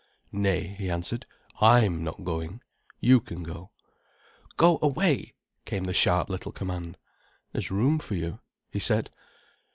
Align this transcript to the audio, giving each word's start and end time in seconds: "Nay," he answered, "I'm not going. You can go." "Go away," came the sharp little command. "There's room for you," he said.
"Nay," 0.33 0.73
he 0.79 0.89
answered, 0.89 1.27
"I'm 1.59 2.03
not 2.03 2.23
going. 2.23 2.61
You 3.01 3.19
can 3.19 3.43
go." 3.43 3.69
"Go 4.57 4.79
away," 4.81 5.35
came 5.65 5.83
the 5.83 5.93
sharp 5.93 6.27
little 6.27 6.51
command. 6.51 6.97
"There's 7.51 7.69
room 7.69 7.99
for 7.99 8.15
you," 8.15 8.39
he 8.71 8.79
said. 8.79 9.11